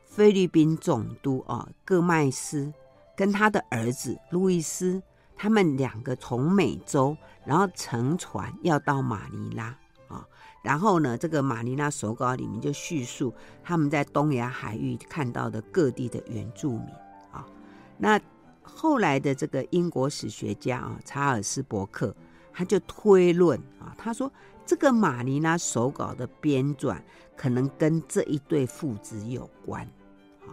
[0.06, 2.72] 菲律宾总督啊，戈麦斯
[3.14, 5.02] 跟他的儿子路易斯，
[5.38, 9.66] 他们两个从美洲，然后乘船要到马尼拉
[10.08, 10.26] 啊，
[10.62, 16.88] 然后呢，这个马尼拉手稿里面就叙述他们在东亚海域看到的各地的原住民
[17.32, 17.46] 啊，
[17.96, 18.20] 那。
[18.70, 22.14] 后来的这个英国史学家啊，查尔斯·伯克，
[22.52, 24.30] 他就推论啊，他说
[24.66, 26.98] 这个马尼拉手稿的编纂
[27.34, 29.82] 可能跟这一对父子有关
[30.46, 30.52] 啊，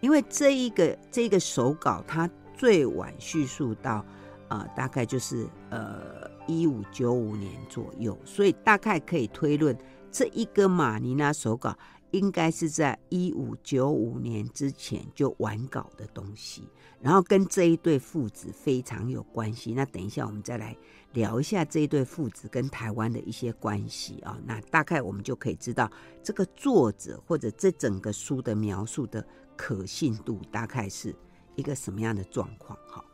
[0.00, 4.04] 因为这一个这个手稿它最晚叙述到
[4.52, 9.76] 呃大概就是呃一五九五年左右，所以大概可以推论
[10.10, 11.74] 这一个马尼拉手稿
[12.10, 16.68] 应该是在一五九五年之前就完稿的东西。
[17.00, 19.72] 然后跟这一对父子非常有关系。
[19.72, 20.76] 那等一下我们再来
[21.14, 24.38] 聊一下这一对父子跟台湾的一些关系啊。
[24.44, 25.90] 那大概我们就可以知道
[26.22, 29.24] 这个作者或者这整个书的描述的
[29.56, 31.12] 可信度大概是
[31.56, 32.78] 一个什么样的状况。
[32.86, 33.04] 哈，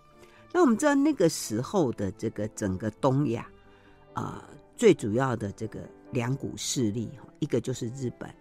[0.53, 3.49] 那我们知道那个时候的这个整个东亚
[4.15, 4.45] 啊，
[4.77, 5.81] 最主要的这个
[6.13, 8.33] 两股势力，一个就是日本，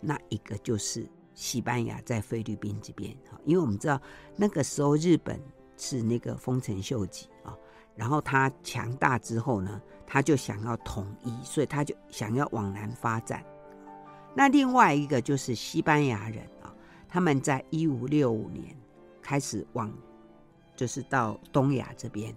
[0.00, 1.06] 那一个就是。
[1.38, 4.00] 西班牙在菲律宾这边哈，因为我们知道
[4.36, 5.38] 那个时候日本
[5.76, 7.54] 是那个丰臣秀吉啊，
[7.94, 13.44] 然后他强大之后呢，他就想要统一，所以他就想要往南发展。
[14.34, 16.74] 那另外一个就是西班牙人啊，
[17.06, 18.74] 他们在一五六五年
[19.20, 19.92] 开始往，
[20.76, 22.34] 就是到东亚这边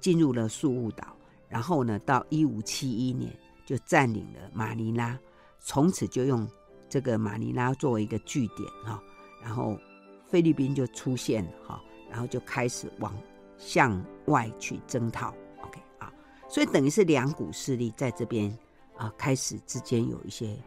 [0.00, 1.16] 进入了宿雾岛，
[1.48, 3.30] 然后呢，到一五七一年
[3.66, 5.18] 就占领了马尼拉，
[5.58, 6.48] 从此就用。
[6.92, 9.00] 这个马尼拉作为一个据点哈，
[9.40, 9.78] 然后
[10.26, 13.16] 菲律宾就出现了哈，然后就开始往
[13.56, 16.12] 向外去征讨，OK 啊，
[16.48, 18.52] 所以等于是两股势力在这边
[18.96, 20.58] 啊开始之间有一些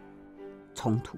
[0.74, 1.18] 冲突。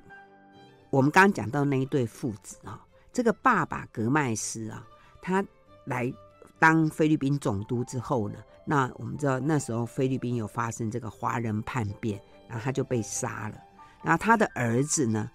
[0.90, 4.84] 我们刚刚讲到那一对父子啊，这个爸爸格麦斯啊，
[5.22, 5.46] 他
[5.86, 6.12] 来
[6.60, 13.56] 当菲律宾总督之后呢，那我们知道那时候菲律宾有发生这个华人叛变，然后他就被杀了。
[14.04, 15.30] 然后他的儿子呢，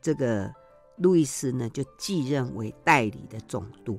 [0.00, 0.52] 这个
[0.96, 3.98] 路易斯呢，就继任为代理的总督。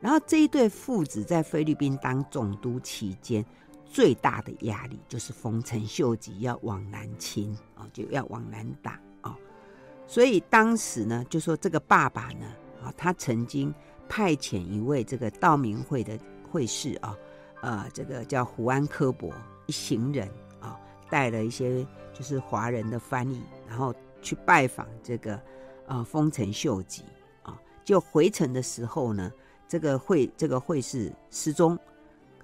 [0.00, 3.44] 然后这一对父子在菲律宾当总督期间，
[3.86, 9.34] 最大的压力就是丰臣秀吉要往南侵啊，就要往南打啊。
[10.06, 12.46] 所以当时呢，就说这个爸爸呢，
[12.82, 13.72] 啊，他曾经
[14.08, 16.18] 派遣一位这个道明会的
[16.50, 17.16] 会士啊，
[17.62, 19.32] 呃，这个叫胡安科伯
[19.66, 20.28] 一行人
[20.60, 20.78] 啊，
[21.10, 21.86] 带了一些。
[22.16, 25.36] 就是华人的翻译，然后去拜访这个
[25.88, 27.02] 呃丰臣秀吉
[27.42, 29.32] 啊，就回程的时候呢，
[29.66, 31.76] 这个会这个会士失踪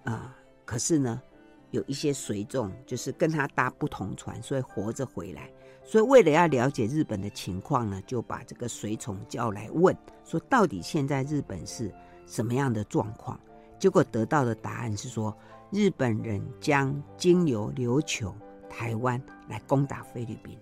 [0.03, 1.23] 啊，可是呢
[1.71, 5.49] 有一些随众就是跟他搭不同船，所以活着回来。
[5.91, 11.93] 所以为了要了解日本的情况呢，就把这个随从叫来问，说到底现在日本是
[12.27, 13.37] 什么样的状况？
[13.77, 15.37] 结果得到的答案是说，
[15.73, 18.33] 日本人将经由琉球。
[18.73, 20.57] 台湾来攻打菲律宾，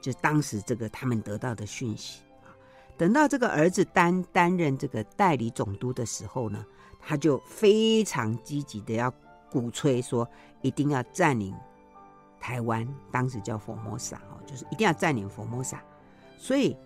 [0.00, 2.48] 就当时这个他们得到的讯息啊。
[2.96, 6.64] 等到这个儿子担担任这个代理总督的时候呢，
[6.98, 9.12] 他就非常积极的要
[9.50, 10.26] 鼓吹说，
[10.62, 11.54] 一定要占领
[12.40, 15.80] 台湾，当时叫佛摩萨哦，就是一定要占领佛摩萨。
[16.36, 16.76] 所以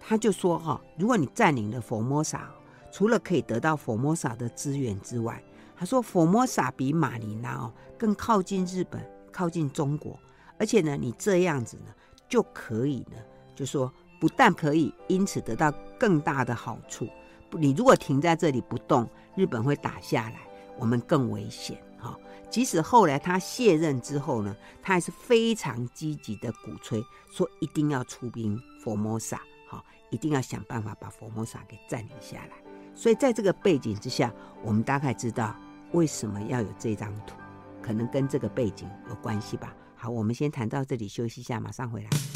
[0.00, 2.48] 他就说哈，如果你占领了佛摩萨，
[2.92, 5.42] 除了可以得到佛摩萨的资源之外，
[5.76, 9.04] 他说佛摩萨比马尼拉哦更靠近日本。
[9.32, 10.18] 靠近中国，
[10.58, 11.92] 而且呢，你这样子呢，
[12.26, 13.18] 就可以呢，
[13.54, 17.06] 就说不但可以因此得到更大的好处，
[17.50, 22.18] 你如果停在这里不动，日本会打下来，我们更危险哈。
[22.48, 32.52] 即使后来他卸任之后呢，他还是非常积极的鼓吹，说一定要出兵佛摩萨，哈，一定要想办法把佛摩萨给占领下来。
[32.94, 35.54] 所以在这个背景之下，我们大概知道
[35.92, 37.34] 为什么要有这张图。
[37.82, 39.72] 可能跟这个背景有关系吧。
[39.94, 42.35] 好，我们先谈到这里，休息一下，马上回来。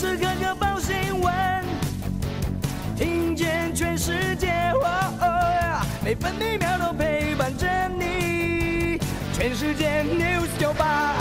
[0.00, 1.64] 时刻刻报新闻，
[2.96, 8.98] 听见全世界，哦哦，每分每秒都陪伴着你，
[9.34, 11.12] 全世界 News 九八。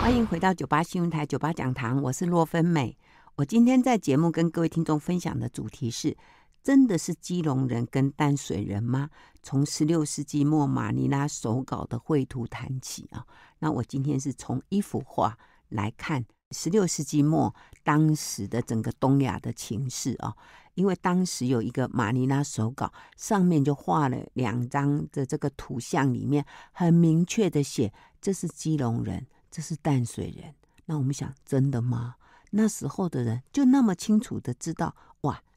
[0.00, 2.96] 欢迎回到九八新闻台九八讲堂，我是洛芬美。
[3.34, 6.16] 我今天在节目跟各位听众分享的主题是：
[6.62, 9.10] 真的是基隆人跟淡水人吗？
[9.42, 13.26] 从十六世纪末马尼拉手稿的绘图谈起啊。
[13.58, 20.34] 那我今天是从一幅画来看十六世纪末当时的整个东亚的情势啊。
[20.74, 30.54] 因为当时有一个马尼拉手稿，上面就画了两张的这个图像，里面很明确的写，这是基隆人，这是淡水人。
[30.86, 32.14] 那我们想，真的吗？
[32.52, 34.94] 那时候的人就那么清楚的知道，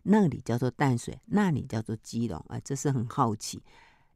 [0.03, 3.63] 那里叫做淡水，那里叫做基隆，啊，这是很好奇，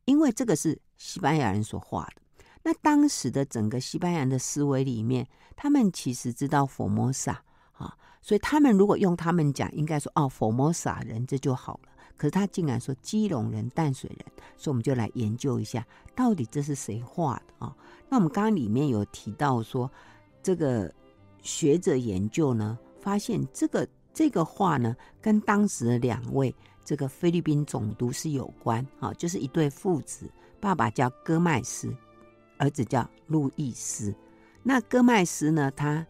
[0.06, 2.22] 因为这个是西班牙人所画的。
[2.64, 7.42] 那当时的整个西班牙人的思维里面，他们其实知道佛摩萨
[7.74, 7.98] 啊。
[8.22, 11.90] 所以他们如果用他们讲，应该说哦，佛摩萨人这就好了。
[12.18, 14.26] 可是他竟然说基隆人、淡水人，
[14.58, 17.74] 所以我们就来研究一下，到底这是谁画的啊？
[18.10, 19.90] 那我们刚刚里面有提到说，
[20.44, 20.94] 这个
[21.42, 30.28] 学者研究呢，发现这个这个话呢，跟当时的两位这个菲律宾总督是有关啊，就是一对父子，
[30.60, 31.96] 爸爸叫戈麦斯，
[32.58, 34.12] 儿子叫路易斯。
[34.64, 36.04] 那戈麦斯呢，他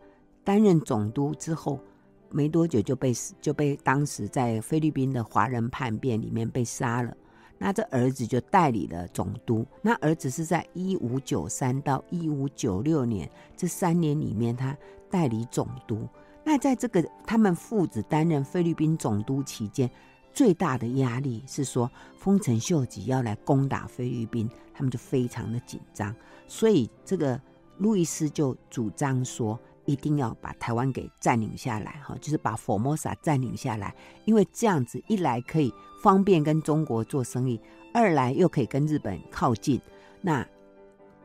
[0.46, 1.82] 担任总督之后。
[2.30, 7.16] 没多久就被就被当时在菲律宾的华人叛变里面被杀了。
[7.58, 9.66] 那这儿子就代理了总督。
[9.82, 14.78] 那儿子是在一五九三到一五九六年这三年里面，他
[15.10, 16.06] 代理总督。
[16.48, 19.92] 那在这个他们父子担任菲律宾总督期间，
[20.32, 26.16] 最大的压力是说丰臣秀吉要来攻打菲律宾，他们就非常的紧张。
[26.48, 27.38] 所以这个
[27.80, 29.60] 路易斯就主张说。
[29.88, 37.58] 一定要把台湾给占领下来，哈，就是把佛摩萨占领下来，因为这样子一来可以方便跟中国做生意，
[37.94, 39.80] 二来又可以跟日本靠近。
[40.20, 40.46] 那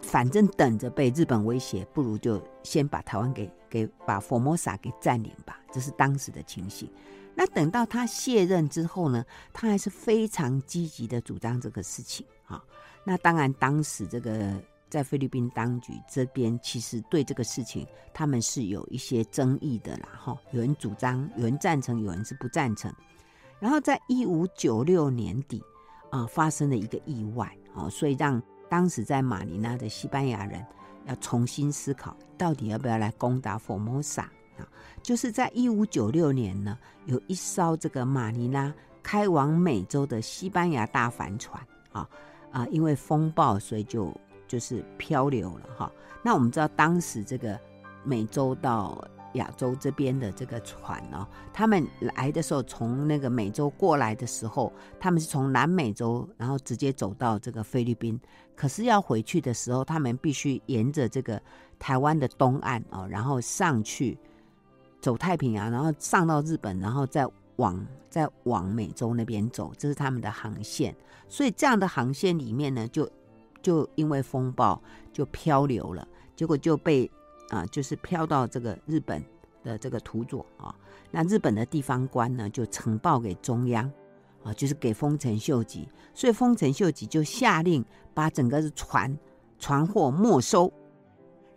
[0.00, 5.58] 反正等着被日本威胁，不如就先把台湾给给把佛摩萨给占领吧。
[5.72, 6.87] 这是当时的情形。
[7.35, 12.62] 那等到他卸任之后呢，他还是非常积极的主张这个事情，啊。
[13.04, 14.52] 那当然当时这个。
[14.92, 22.92] 在菲律宾当局这边，其实对这个事情他们是有一些争议的啦，哈，有人主张，有人赞成，有人是不赞成。
[23.58, 25.64] 然后在一五九六年底
[26.11, 30.62] 啊，发生了一个意外，啊，所以让当时在马尼拉的西班牙人
[31.07, 34.23] 要重新思考，到底要不要来攻打佛摩萨
[34.59, 34.69] 啊？
[35.03, 41.61] 就是在一五九六年呢，有一艘这个马尼拉开往美洲的西班牙大帆船，
[41.93, 42.09] 啊
[42.51, 44.12] 啊，因为风暴，所以就。
[44.49, 45.91] 就是漂流了哈。
[46.23, 47.59] 那我们知道，当时这个
[48.05, 58.21] 美洲到亚洲这边的这个船哦，他们来的时候，从那个美洲过来的时候，他们是从南美洲，然后直接走到这个菲律宾。
[58.55, 61.41] 可是要回去的时候，他们必须沿着这个
[61.79, 64.19] 台湾的东岸哦，然后上去
[65.01, 70.95] 走太平洋，然后上到日本，然后再往再往美洲那边走，这是他们的航线。
[71.29, 73.11] 所以这样的航线里面呢，就。
[73.62, 77.09] 就因为风暴就漂流了，结果就被
[77.51, 79.25] 啊，就是漂到这个日本
[79.62, 80.75] 的这个土佐啊。
[81.12, 83.88] 那日本的地方官呢，就呈报给中央
[84.44, 85.88] 啊，就是给丰臣秀吉。
[86.14, 89.16] 所以丰臣秀吉就下令把整个船
[89.59, 90.72] 船货没收。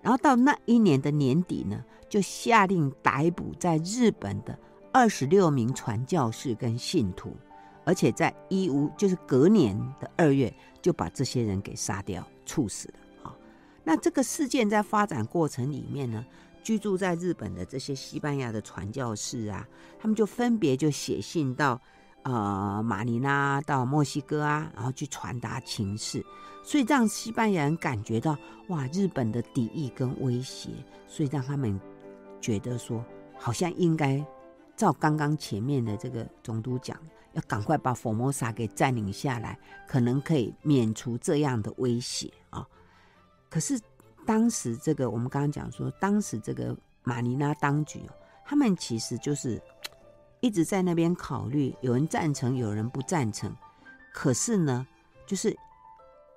[0.01, 4.57] 然后到那一年的年底呢，就下令逮捕在日本的
[4.93, 7.35] 二十六名传教士跟信徒。
[7.83, 13.37] 而且在一五就是隔年的二月，就把这些人给杀掉、处死了啊。
[13.83, 16.25] 那这个事件在发展过程里面呢，
[16.63, 19.67] 居住在日本的这些西班牙的传教士啊，
[19.99, 21.79] 他们就分别就写信到
[22.25, 26.23] 呃马尼拉、到墨西哥啊，然后去传达情势，
[26.61, 30.69] 所以让西班牙人感觉到哇，日本的敌意跟威胁，
[31.07, 31.79] 所以让他们
[32.41, 33.03] 觉得说，
[33.37, 34.23] 好像应该
[34.75, 36.99] 照刚刚前面的这个总督讲。
[37.33, 42.65] 要赶快把佛摩萨给占领下来，可能可以免除这样的威胁啊。
[43.49, 43.77] 可是
[44.25, 48.01] 当时这个，我们刚刚讲说，当时这个马尼拉当局，
[48.45, 49.61] 他们其实就是
[50.45, 53.51] 一直在那边考虑，有人赞成，有人不赞成。
[54.13, 54.85] 可是呢，
[55.25, 55.57] 就是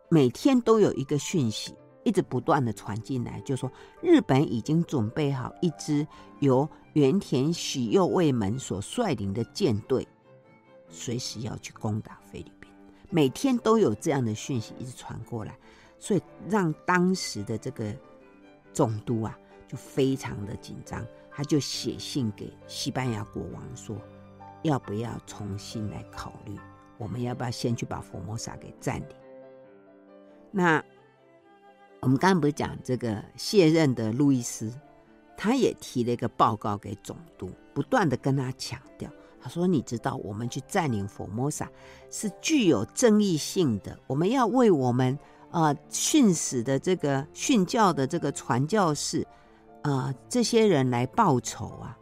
[0.09, 6.07] 每天都有一个讯息，一直不断的传进来，就说日本已经准备好一支
[6.41, 10.09] 由原田喜右卫门所率领的舰队。
[10.89, 12.71] 随时要去攻打菲律宾，
[13.11, 15.55] 每天都有这样的讯息一直传过来，
[15.99, 17.95] 所以让当时的这个
[18.73, 21.07] 总督啊就非常的紧张，
[21.39, 23.97] 他就写信给西班牙国王说，
[24.62, 26.59] 要不要重新来考虑，
[26.99, 29.16] 我们要不要先去把佛摩萨给占领？
[30.51, 30.84] 那
[32.01, 34.74] 我们刚刚不是讲这个卸任的路易斯，
[35.36, 39.09] 他也提了一个报告给总督，不断的跟他强调，
[39.41, 41.70] 他说：“你知道，我们去占领佛摩萨
[42.11, 45.16] 是具有正义性的，我们要为我们
[45.53, 49.24] 呃训死的这个训教的这个传教士，
[49.83, 51.97] 呃这些人来报仇啊！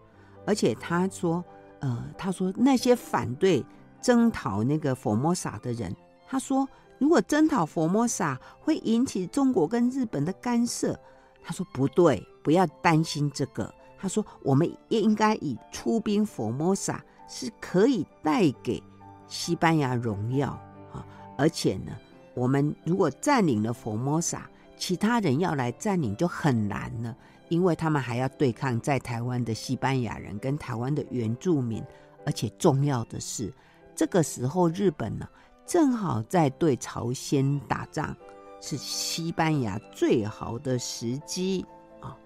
[0.47, 1.45] 而且他说，
[1.81, 3.65] 呃，他说那些反对
[4.01, 5.95] 征讨那个佛摩萨的人，
[6.27, 6.69] 他说。”
[6.99, 10.99] 如果征讨佛摩萨会引起中国跟日本的干涉，
[11.43, 13.71] 他说不对，不要担心这个。
[13.99, 18.83] 他说我们应该以出兵佛摩萨是可以带给
[19.27, 20.59] 西班牙荣耀
[20.91, 21.05] 啊，
[21.37, 21.93] 而且呢，
[22.35, 24.49] 我们如果占领了佛摩萨，
[24.79, 27.15] 其他人要来占领就很难了，
[27.49, 31.83] 因为他们还要对抗在台湾的西班牙人跟台湾的原住民，
[32.25, 33.53] 而且重要的是，
[33.95, 35.29] 这个时候日本呢。
[35.69, 38.17] 正好在对朝鲜打仗，
[38.61, 41.67] 是西班牙最好的时机
[42.01, 42.17] 啊！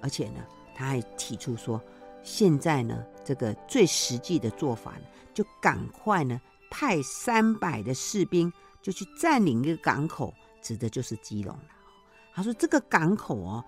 [0.00, 0.42] 而且呢，
[0.74, 1.78] 他还提出说，
[2.22, 5.02] 现在呢，这个最实际的做法呢，
[5.34, 6.40] 就赶快呢
[6.70, 8.50] 派三百的士兵
[8.80, 11.54] 就去占领一个港口，指的就是基隆。
[12.32, 13.62] 他说这个港口哦，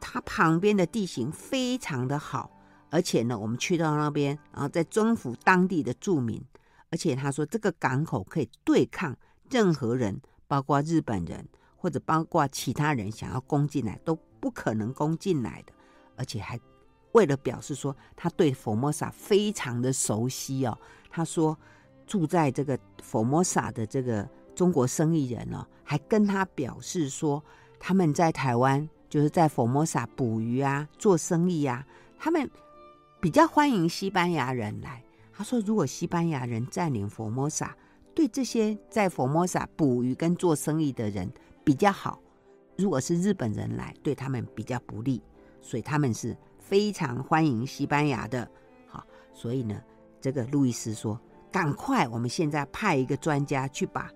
[0.00, 2.50] 它旁边的地形非常的好，
[2.90, 6.42] 而且呢，我们去到那边，然后再征服当地的住民。
[6.90, 9.16] 而且他说，这个港口可以对抗
[9.48, 11.46] 任何人，包括日本人
[11.76, 15.72] 或者包括其他人想要攻进来都不可能攻进来的。
[16.16, 16.58] 而且还
[17.12, 20.76] 为了表示说他对佛摩萨非常的熟悉哦，
[21.08, 21.56] 他说
[22.06, 27.42] 住在这个佛摩萨的这个中国生意人哦，还跟他表示说
[27.78, 31.84] 他们在台湾就是在佛摩萨捕鱼啊、做生意啊，
[32.16, 32.48] 他们
[33.20, 35.02] 比较欢迎西班牙人来。
[35.32, 37.76] 他说：“如果西班牙人占领佛摩萨，
[38.14, 41.30] 对这些在佛摩萨捕鱼跟做生意的人
[41.64, 42.20] 比较好；
[42.76, 45.20] 如果是日本人来，对他们比较不利。
[45.62, 48.48] 所以他们是非常欢迎西班牙的。
[48.86, 49.82] 好，所以呢，
[50.20, 51.18] 这个路易斯说
[51.50, 54.10] ：‘赶快，我们现在派一个专家去把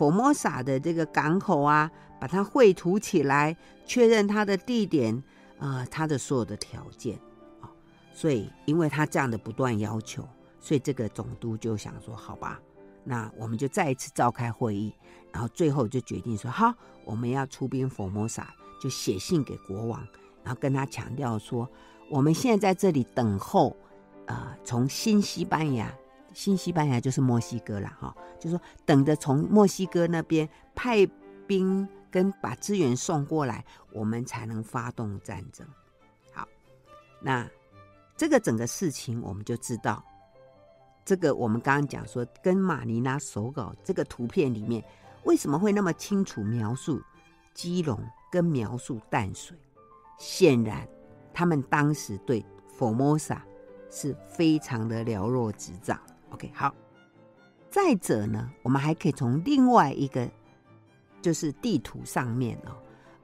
[0.00, 5.14] 佛摩萨的这个港口啊，把它绘图起来，确认它的地点
[5.58, 7.18] 啊、呃，它的所有的条件。’
[7.60, 7.70] 好，
[8.10, 10.26] 所以因为他这样的不断要求。”
[10.58, 12.58] 所以这个总督就想说：“好吧，
[13.04, 14.90] 那我们就再一次召开会议，
[15.30, 16.72] 然后最后就决定说：好，
[17.04, 20.00] 我们要出兵佛摩萨，就写信给国王，
[20.42, 21.68] 然后跟他强调说：
[22.10, 23.76] 我们现在在这里等候，
[24.24, 25.94] 呃，从新西班牙，
[26.32, 31.06] 新西班牙就是墨西哥了哈，就说等着从墨西哥那边派
[31.46, 35.66] 兵跟把资源送过来，我们才能发动战争。
[36.32, 36.46] 好，
[37.20, 37.48] 那
[38.16, 40.04] 这个整个事情我们就知道。”
[41.02, 44.84] 这个我们刚刚讲说，跟马尼拉手稿这个图片里面，
[45.24, 47.02] 为什么会那么清楚描述
[47.52, 47.98] 基隆
[48.30, 49.56] 跟描述淡水？
[50.18, 50.86] 显然，
[51.32, 53.44] 他们当时对佛摩萨
[53.90, 55.98] 是非常的了若指掌。
[56.30, 56.74] OK，好。
[57.70, 60.28] 再者呢，我们还可以从另外一个
[61.22, 62.72] 就是地图上面哦，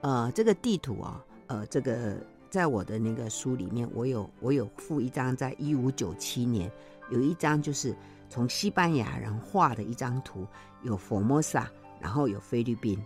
[0.02, 2.16] 呃，这个地图啊、哦，呃，这个
[2.48, 6.70] 在我的那个书里面，我有我有附一张，在一五九七年。
[7.08, 7.96] 有一张就是
[8.28, 10.44] 从西班牙人画的一张图，
[10.82, 13.00] 有佛摩萨，然后有菲律宾。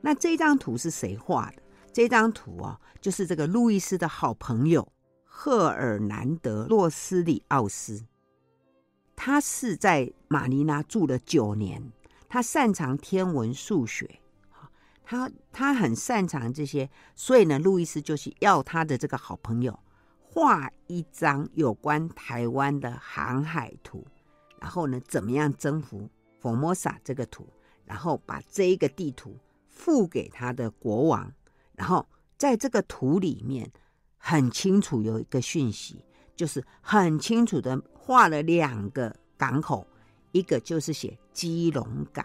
[0.00, 1.62] 那这张图是谁画的？
[1.92, 4.86] 这张图啊，就是这个路易斯的好朋友
[5.24, 8.02] 赫尔南德·洛斯里奥斯。
[9.20, 11.90] 他是在马尼拉住了九年，
[12.28, 14.20] 他擅长天文数学，
[15.02, 19.76] 他他很擅长这些，所以呢，路易斯就是要他的这个好朋友。
[20.20, 24.06] 画一张有关台湾的航海图，
[24.60, 26.08] 然后呢，怎么样征服
[26.38, 27.44] 佛摩萨这个图，
[27.84, 29.36] 然后把这一个地图
[29.68, 31.32] 付给他的国王，
[31.74, 33.68] 然后在这个图里面
[34.16, 36.04] 很清楚有一个讯息，
[36.36, 39.86] 就是很清楚的画了两个港口，
[40.32, 42.24] 一个就是写基隆港，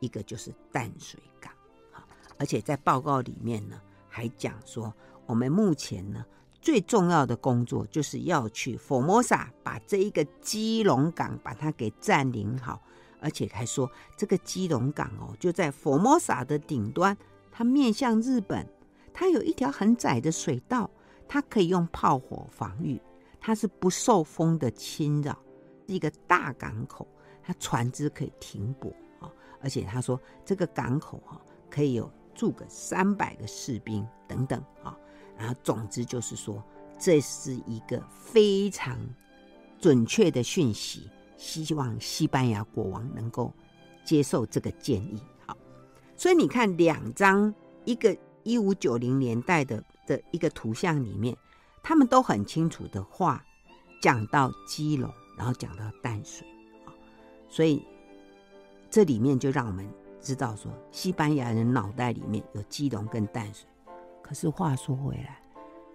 [0.00, 1.52] 一个就是淡水港。
[1.92, 2.02] 好，
[2.38, 4.90] 而且在报告里面呢，还讲说
[5.26, 6.24] 我们目前呢。
[6.62, 12.80] 最重要的工作就是要去佛摩萨，把这一个基隆港把它给占领好，
[13.20, 17.14] 而且还说这个基隆港哦，就在佛摩萨的顶端，
[17.52, 18.66] 它面向日本，
[19.12, 20.90] 它有一条很窄的水道，
[21.28, 22.98] 它可以用炮火防御，
[23.48, 25.32] 它是不受风的侵扰，
[25.86, 27.08] 是一个大港口，
[27.42, 29.32] 它船只可以停泊啊，
[29.62, 31.40] 而且他说这个港口哈
[31.70, 34.94] 可以有住个三百个士兵等等啊。
[35.38, 36.62] 然后，总之就是说，
[36.98, 38.98] 这是一个非常
[39.80, 43.50] 准确的讯息，希望西班牙国王能够
[44.04, 45.22] 接受这个建议。
[45.46, 45.56] 好，
[46.18, 47.54] 所以你看两张，
[47.86, 51.34] 一个一五九零年代的的一个图像里面，
[51.82, 53.44] 他们都很清楚的话
[54.00, 56.46] 讲到基隆，然后讲到淡水
[56.84, 56.92] 啊，
[57.48, 57.84] 所以
[58.90, 59.88] 这里面就让我们
[60.20, 63.68] 知道说，西班牙人脑袋里面有基隆跟淡水。
[64.22, 65.40] 可是话说回来，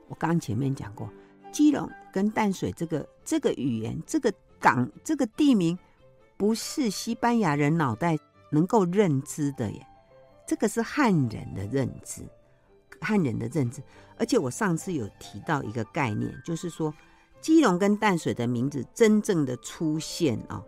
[0.08, 1.10] 我刚前面讲过，
[1.52, 5.78] 基隆跟淡水这个这个语言、这个港、这个地名，
[6.36, 8.18] 不是西班牙人脑袋
[8.50, 9.86] 能够认知的耶，
[10.48, 12.24] 这个是汉人的认知。
[13.04, 13.82] 汉人的认知，
[14.18, 16.94] 而且我上次有提到一个概念，就是说
[17.42, 20.64] 基隆跟淡水的名字真正的出现啊，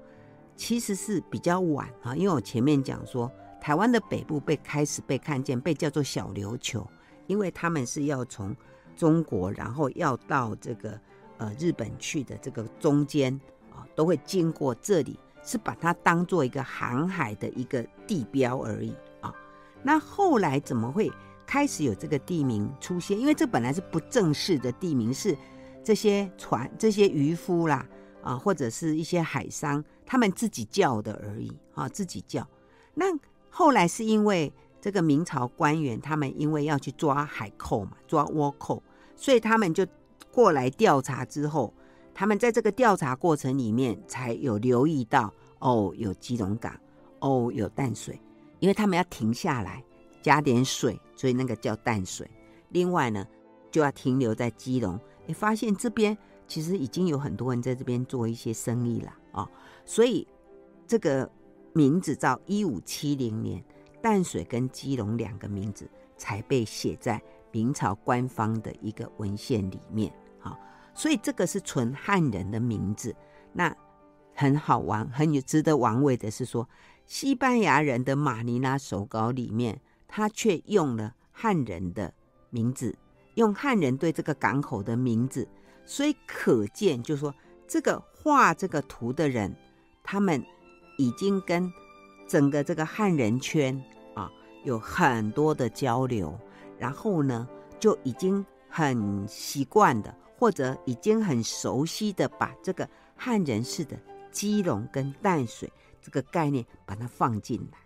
[0.55, 3.31] 其实是比较晚啊，因为我前面讲说，
[3.61, 6.85] 台湾的北部被开始被看见，被叫做小琉球，
[7.27, 8.55] 因为他们是要从
[8.95, 10.99] 中国，然后要到这个
[11.37, 13.33] 呃日本去的这个中间
[13.73, 19.33] 啊，都会经过这里，是把它当做一个航海的一个地标而已啊。
[19.81, 21.11] 那后来怎么会？
[21.45, 25.37] 开始有这个地名出现，因为这本来是不正式的地名，是
[25.83, 27.87] 这些船、这些渔夫啦，
[28.21, 32.47] 啊，或者是一些海商他们自己叫的而已，啊，自己叫。
[32.93, 33.05] 那
[33.49, 38.81] 后来是因为这个明朝官员，他们因为要去抓海寇嘛，抓倭寇，
[39.15, 39.85] 所以他们就
[40.31, 41.73] 过来调查之后，
[42.13, 46.73] 他们在这个调查过程里面才有留意到，哦，有基隆港，
[47.19, 48.19] 哦，有淡水，
[48.59, 49.83] 因为他们要停下来。
[50.21, 52.29] 加点水，所以那个叫淡水。
[52.69, 53.25] 另外呢，
[53.71, 54.99] 就要停留在基隆。
[55.25, 59.49] 你发现这边其实已经有很多人在这边做一些生意了啊、哦，
[59.85, 60.27] 所以
[60.85, 61.29] 这个
[61.73, 63.63] 名字到一五七零年，
[64.01, 70.11] 淡水跟基隆两个名字才被写在明朝官方的一个文献里面
[70.41, 70.57] 啊、哦。
[70.93, 73.15] 所以这个是纯汉人的名字。
[73.53, 73.73] 那
[74.33, 76.67] 很好玩，很有值得玩味的是说，
[77.05, 79.79] 西班牙人的马尼拉手稿里面。
[80.15, 82.13] 他却用了汉人的
[82.49, 82.97] 名字，
[83.33, 85.45] 用汉人对这个港口的名字，
[85.83, 87.35] 所以可见，就是说
[87.67, 89.53] 这个画这个图的人，
[90.05, 90.41] 他们
[90.97, 91.69] 已经跟
[92.29, 93.77] 整个这个汉人圈
[94.13, 94.31] 啊
[94.63, 96.33] 有很多的交流，
[96.79, 97.45] 然后呢，
[97.77, 103.99] 就已经很习惯的，或者已经很熟悉的，把这个汉人式的
[104.31, 105.69] 基隆跟淡水
[106.01, 107.84] 这个概念把它放进来。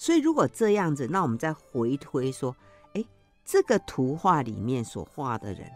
[0.00, 2.54] 所以，如果这样子，那我们再回推说，
[2.94, 3.04] 哎，
[3.44, 5.68] 这个图画里面所画的人，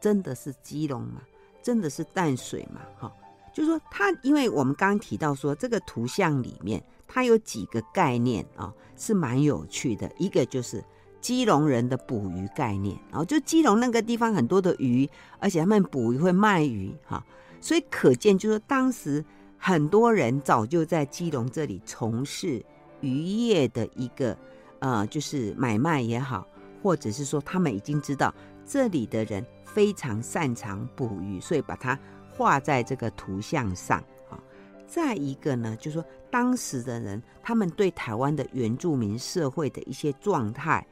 [0.00, 1.22] 真的是基隆吗？
[1.62, 2.80] 真的是淡水吗？
[2.98, 3.12] 哈，
[3.54, 10.10] 就是说，他，因为我们刚刚提到说，这个图像里面它有几个概念啊，是蛮有趣的。
[10.18, 10.82] 一个就是
[11.20, 15.08] 基隆人的捕鱼概念，然后就基隆那个地方很多的鱼，
[15.38, 17.24] 而且他们捕鱼会卖鱼，哈，
[17.60, 19.24] 所以可见就是当时
[19.56, 22.64] 很多人早就在基隆这里从事。
[23.00, 24.36] 渔业的一个
[24.80, 26.46] 呃，就是买卖也好，
[26.82, 28.32] 或者是说他们已经知道
[28.64, 31.98] 这里的人非常擅长捕鱼，所以把它
[32.30, 33.98] 画在这个图像上
[34.30, 34.38] 啊。
[34.86, 40.86] 再一个呢，就是说当时的人他们对台湾的原住民社会的一些状态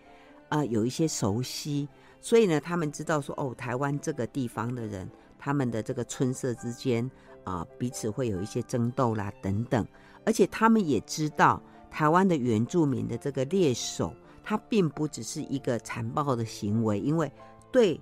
[0.48, 1.88] 啊，有一些熟悉，
[2.20, 7.09] 所以呢，他们知道说哦，台湾这个地方的人，他们的这个村社之间
[7.44, 9.86] 啊，彼此会有一些争斗啦等等，
[10.24, 11.62] 而且他们也知道。
[11.91, 14.14] 台湾的原住民的这个猎手，
[14.45, 17.30] 他并不只是一个残暴的行为，因为
[17.72, 18.01] 对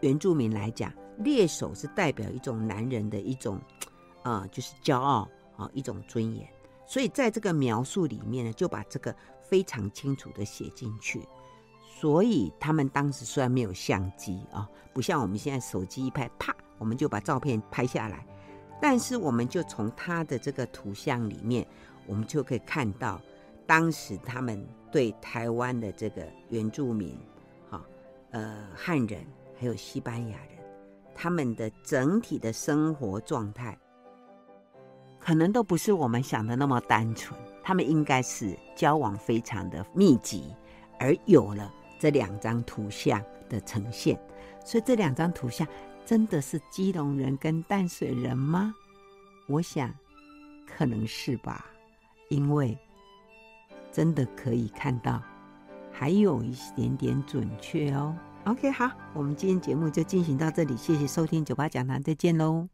[0.00, 3.56] 原住民来讲，猎手是代表一种男人的一种，
[4.22, 6.46] 啊、呃，就是骄傲啊，一种尊严。
[6.86, 11.26] 所以在这个描述里面呢，就把这个非常清楚的写进去。
[12.00, 18.26] 所以他们当时虽然没有相机啊，不像我们现在手机一拍，啪，我们就把照片拍下来，
[18.80, 21.66] 但是我们就从他的这个图像里面。
[22.06, 23.20] 我们就可以看到，
[23.66, 27.18] 当时他们对台湾的这个原住民，
[27.70, 27.84] 哈，
[28.30, 29.24] 呃，汉人
[29.58, 30.64] 还有西班牙人，
[31.14, 33.78] 他们的整体的生活状态，
[35.18, 37.38] 可能都不是我们想的那么单纯。
[37.62, 40.54] 他们应该是交往非常的密集，
[41.00, 44.20] 而有了这两张图像的呈现。
[44.66, 45.66] 所以这两张图像
[46.04, 48.74] 真的是基隆人跟淡水人吗？
[49.48, 49.90] 我想，
[50.66, 51.64] 可能是吧。
[52.34, 52.76] 因为
[53.92, 55.22] 真的可以看到，
[55.92, 58.14] 还有一点点准确哦。
[58.44, 62.68] OK，好，我们今天节目就进行到这里，谢谢收听九八讲堂，再见喽。